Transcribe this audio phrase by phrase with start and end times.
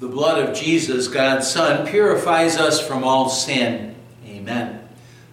[0.00, 3.94] The blood of Jesus, God's Son, purifies us from all sin.
[4.26, 4.88] Amen.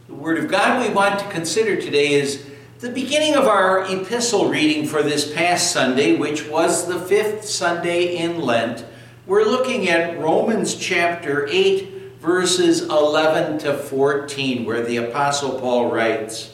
[0.08, 2.46] The Word of God we want to consider today is
[2.80, 8.18] the beginning of our epistle reading for this past Sunday, which was the fifth Sunday
[8.18, 8.86] in Lent.
[9.26, 16.54] We're looking at Romans chapter 8, verses 11 to 14, where the Apostle Paul writes,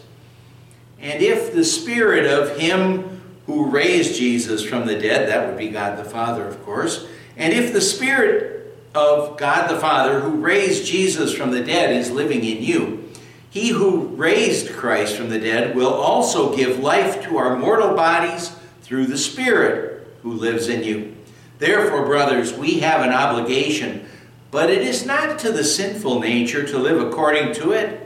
[1.00, 5.70] And if the Spirit of Him who raised Jesus from the dead, that would be
[5.70, 7.08] God the Father, of course,
[7.38, 12.12] and if the Spirit of God the Father, who raised Jesus from the dead, is
[12.12, 13.10] living in you,
[13.50, 18.56] he who raised Christ from the dead will also give life to our mortal bodies
[18.82, 21.16] through the Spirit who lives in you.
[21.60, 24.06] Therefore, brothers, we have an obligation,
[24.52, 28.00] but it is not to the sinful nature to live according to it.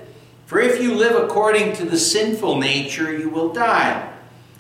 [0.46, 4.14] For if you live according to the sinful nature, you will die.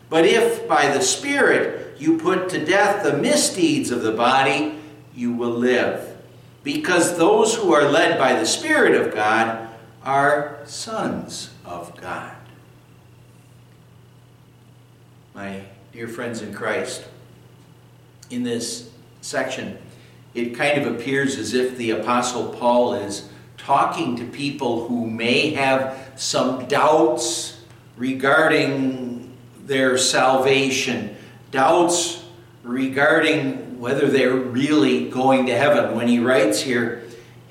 [0.09, 4.79] But if by the Spirit you put to death the misdeeds of the body,
[5.15, 6.15] you will live.
[6.63, 9.69] Because those who are led by the Spirit of God
[10.03, 12.33] are sons of God.
[15.33, 17.03] My dear friends in Christ,
[18.29, 18.89] in this
[19.21, 19.77] section,
[20.33, 25.51] it kind of appears as if the Apostle Paul is talking to people who may
[25.51, 27.61] have some doubts
[27.97, 29.06] regarding
[29.67, 31.15] their salvation
[31.51, 32.23] doubts
[32.63, 37.03] regarding whether they're really going to heaven when he writes here,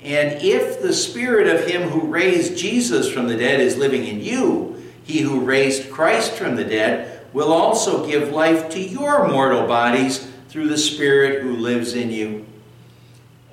[0.03, 4.19] and if the spirit of him who raised Jesus from the dead is living in
[4.19, 9.65] you, he who raised Christ from the dead will also give life to your mortal
[9.67, 12.45] bodies through the spirit who lives in you.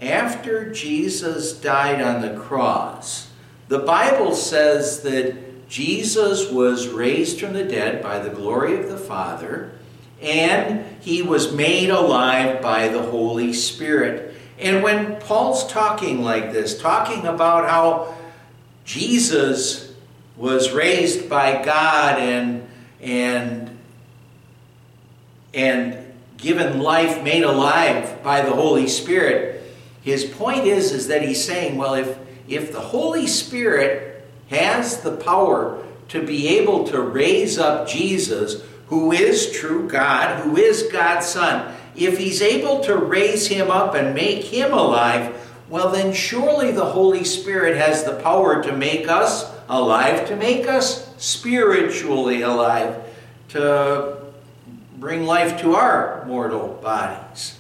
[0.01, 3.31] After Jesus died on the cross,
[3.69, 5.37] the Bible says that
[5.69, 9.73] Jesus was raised from the dead by the glory of the Father
[10.25, 14.35] and he was made alive by the Holy Spirit.
[14.59, 18.15] And when Paul's talking like this, talking about how
[18.85, 19.93] Jesus
[20.37, 22.69] was raised by God and
[23.01, 23.79] and
[25.53, 29.63] and given life, made alive by the Holy Spirit,
[30.03, 34.14] his point is is that he's saying, well, if if the Holy Spirit
[34.51, 40.57] has the power to be able to raise up Jesus, who is true God, who
[40.57, 45.35] is God's Son, if He's able to raise Him up and make Him alive,
[45.69, 50.69] well, then surely the Holy Spirit has the power to make us alive, to make
[50.69, 53.03] us spiritually alive,
[53.49, 54.19] to
[54.99, 57.59] bring life to our mortal bodies.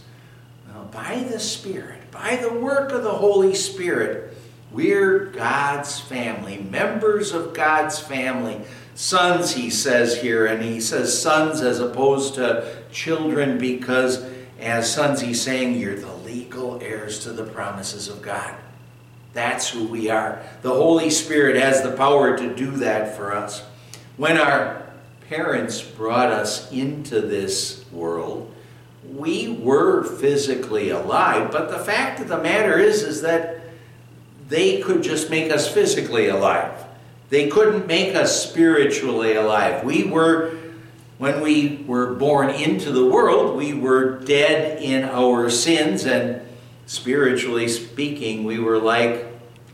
[0.69, 4.34] Now, by the Spirit, by the work of the Holy Spirit,
[4.75, 8.61] we're God's family, members of God's family
[8.95, 14.25] sons, he says here, and he says sons as opposed to children because
[14.61, 18.55] as sons, he's saying you're the legal heirs to the promises of God.
[19.33, 20.43] That's who we are.
[20.63, 23.65] The Holy Spirit has the power to do that for us.
[24.17, 24.89] When our
[25.29, 28.55] parents brought us into this world,
[29.13, 33.64] we were physically alive, but the fact of the matter is is that
[34.49, 36.85] they could just make us physically alive.
[37.31, 39.85] They couldn't make us spiritually alive.
[39.85, 40.57] We were,
[41.19, 46.43] when we were born into the world, we were dead in our sins, and
[46.87, 49.27] spiritually speaking, we were like,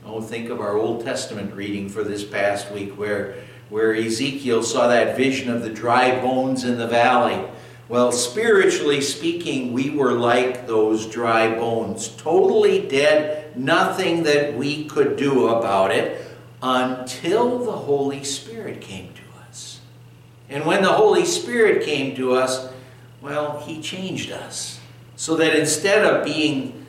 [0.07, 3.35] oh, think of our Old Testament reading for this past week where,
[3.69, 7.45] where Ezekiel saw that vision of the dry bones in the valley.
[7.89, 15.16] Well, spiritually speaking, we were like those dry bones, totally dead, nothing that we could
[15.16, 16.27] do about it
[16.62, 19.81] until the Holy Spirit came to us.
[20.49, 22.71] And when the Holy Spirit came to us,
[23.21, 24.81] well, He changed us.
[25.16, 26.87] So that instead of being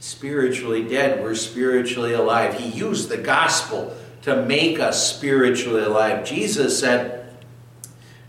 [0.00, 2.54] spiritually dead, we're spiritually alive.
[2.54, 6.24] He used the gospel to make us spiritually alive.
[6.24, 7.28] Jesus said,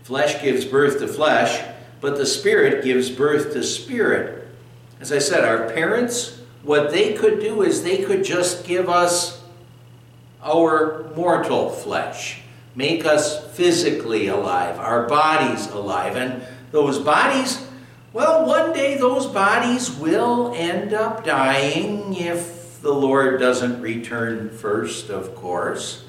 [0.02, 1.64] Flesh gives birth to flesh,
[2.00, 4.48] but the Spirit gives birth to spirit.
[5.00, 9.42] As I said, our parents, what they could do is they could just give us
[10.42, 12.40] our mortal flesh,
[12.74, 16.16] make us physically alive, our bodies alive.
[16.16, 17.66] And those bodies,
[18.12, 25.10] well, one day those bodies will end up dying if the Lord doesn't return first,
[25.10, 26.04] of course.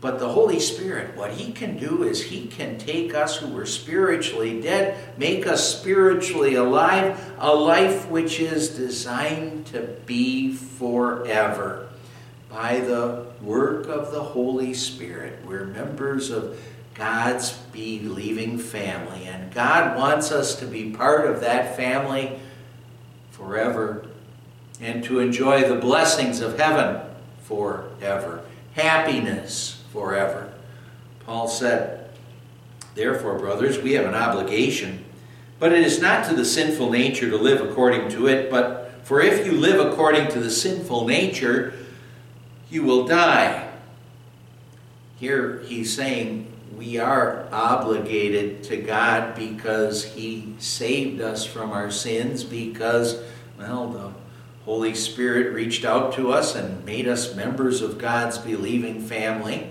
[0.00, 3.66] But the Holy Spirit, what He can do is He can take us who were
[3.66, 11.88] spiritually dead, make us spiritually alive, a life which is designed to be forever.
[12.48, 15.44] By the work of the Holy Spirit.
[15.46, 16.58] We're members of
[16.94, 22.38] God's believing family, and God wants us to be part of that family
[23.30, 24.06] forever
[24.80, 27.00] and to enjoy the blessings of heaven
[27.42, 28.42] forever,
[28.74, 30.52] happiness forever.
[31.26, 32.10] Paul said,
[32.94, 35.04] Therefore, brothers, we have an obligation,
[35.58, 39.20] but it is not to the sinful nature to live according to it, but for
[39.20, 41.74] if you live according to the sinful nature,
[42.70, 43.68] you will die.
[45.18, 52.42] Here he's saying we are obligated to God because he saved us from our sins,
[52.42, 53.22] because,
[53.58, 54.12] well, the
[54.64, 59.70] Holy Spirit reached out to us and made us members of God's believing family.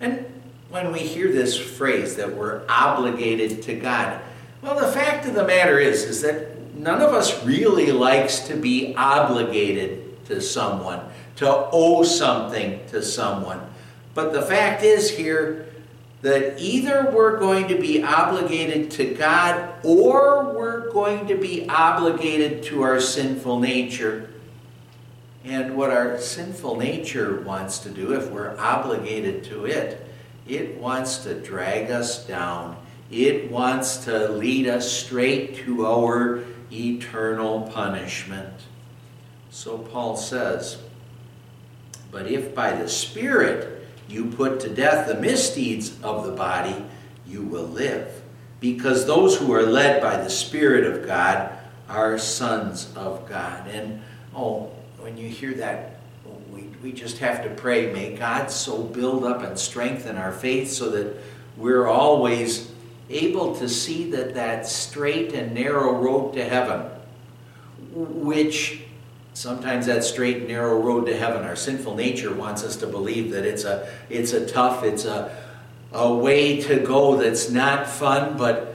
[0.00, 0.24] And
[0.70, 4.20] when we hear this phrase that we're obligated to God,
[4.62, 8.56] well, the fact of the matter is, is that none of us really likes to
[8.56, 11.00] be obligated to someone,
[11.36, 13.60] to owe something to someone.
[14.14, 15.66] But the fact is here
[16.22, 22.62] that either we're going to be obligated to God or we're going to be obligated
[22.64, 24.30] to our sinful nature.
[25.44, 30.06] And what our sinful nature wants to do, if we're obligated to it,
[30.48, 32.78] it wants to drag us down.
[33.10, 36.42] It wants to lead us straight to our
[36.72, 38.54] eternal punishment.
[39.50, 40.78] So Paul says,
[42.10, 46.84] But if by the Spirit you put to death the misdeeds of the body,
[47.26, 48.22] you will live.
[48.60, 51.50] Because those who are led by the Spirit of God
[51.88, 53.68] are sons of God.
[53.68, 54.02] And
[54.34, 54.72] oh,
[55.04, 56.00] when you hear that,
[56.50, 60.70] we, we just have to pray, may God so build up and strengthen our faith
[60.70, 61.14] so that
[61.58, 62.72] we're always
[63.10, 66.90] able to see that that straight and narrow road to heaven,
[67.92, 68.80] which
[69.34, 73.32] sometimes that straight and narrow road to heaven our sinful nature wants us to believe
[73.32, 75.36] that it's a it's a tough it's a
[75.92, 78.73] a way to go that's not fun but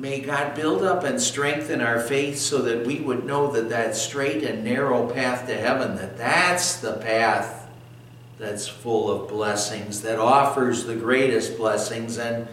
[0.00, 3.94] may god build up and strengthen our faith so that we would know that that
[3.94, 7.68] straight and narrow path to heaven that that's the path
[8.38, 12.48] that's full of blessings that offers the greatest blessings and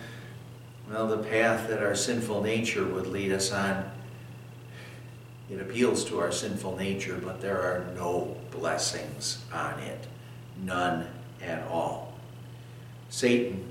[0.90, 3.90] well the path that our sinful nature would lead us on
[5.50, 10.06] it appeals to our sinful nature, but there are no blessings on it.
[10.64, 11.08] None
[11.42, 12.14] at all.
[13.10, 13.64] Satan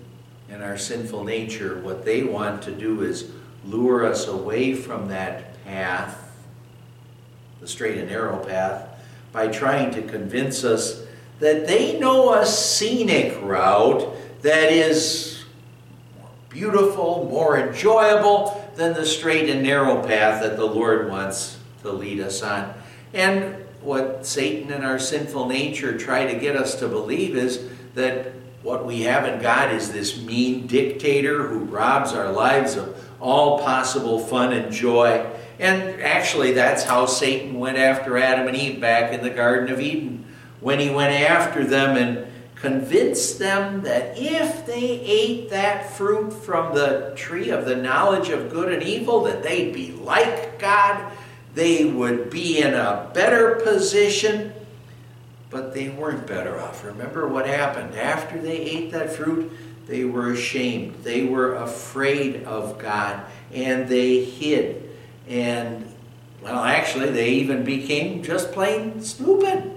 [0.49, 3.31] and our sinful nature, what they want to do is
[3.67, 6.37] lure us away from that path,
[7.61, 8.89] the straight and narrow path,
[9.33, 11.05] by trying to convince us
[11.41, 15.45] that they know a scenic route that is
[16.19, 21.91] more beautiful, more enjoyable than the straight and narrow path that the Lord wants to
[21.91, 22.73] lead us on.
[23.13, 28.33] And what Satan and our sinful nature try to get us to believe is that
[28.63, 33.61] what we have in God is this mean dictator who robs our lives of all
[33.61, 35.27] possible fun and joy.
[35.59, 39.81] And actually, that's how Satan went after Adam and Eve back in the Garden of
[39.81, 40.25] Eden.
[40.61, 42.27] When he went after them and
[42.57, 48.51] convinced them that if they ate that fruit from the tree of the knowledge of
[48.51, 51.13] good and evil, that they'd be like God
[51.57, 54.53] they would be in a better position,
[55.51, 56.85] but they weren't better off.
[56.85, 57.95] Remember what happened?
[57.95, 59.53] After they ate that fruit,
[59.87, 61.05] they were ashamed.
[61.05, 64.91] They were afraid of God, and they hid.
[65.29, 65.93] And,
[66.43, 69.73] well, actually, they even became just plain stupid.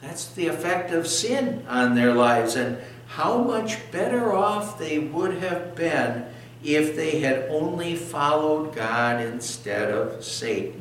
[0.00, 5.34] That's the effect of sin on their lives, and how much better off they would
[5.38, 6.24] have been
[6.62, 10.79] if they had only followed God instead of Satan.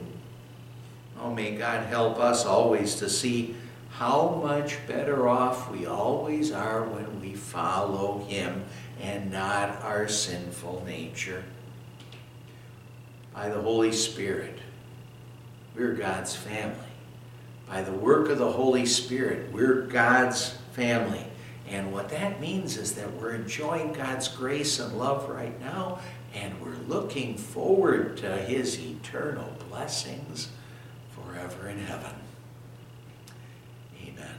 [1.22, 3.56] Oh, may God help us always to see
[3.92, 8.64] how much better off we always are when we follow Him
[9.02, 11.44] and not our sinful nature.
[13.34, 14.60] By the Holy Spirit,
[15.76, 16.76] we're God's family.
[17.68, 21.26] By the work of the Holy Spirit, we're God's family.
[21.68, 26.00] And what that means is that we're enjoying God's grace and love right now,
[26.34, 30.48] and we're looking forward to His eternal blessings
[31.40, 32.12] forever in heaven.
[34.04, 34.36] Amen.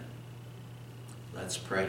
[1.35, 1.89] Let's pray.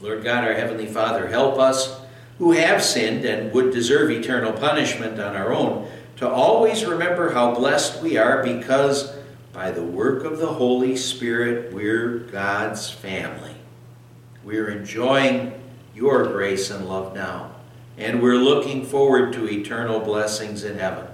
[0.00, 2.00] Lord God, our Heavenly Father, help us
[2.38, 7.54] who have sinned and would deserve eternal punishment on our own to always remember how
[7.54, 9.14] blessed we are because
[9.52, 13.54] by the work of the Holy Spirit, we're God's family.
[14.44, 15.60] We're enjoying
[15.94, 17.56] your grace and love now,
[17.96, 21.07] and we're looking forward to eternal blessings in heaven.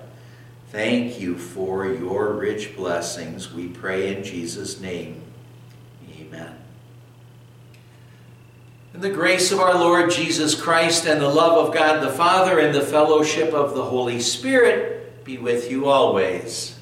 [0.74, 3.52] Thank you for your rich blessings.
[3.52, 5.22] We pray in Jesus' name.
[6.18, 6.52] Amen.
[8.92, 12.58] And the grace of our Lord Jesus Christ and the love of God the Father
[12.58, 16.73] and the fellowship of the Holy Spirit be with you always.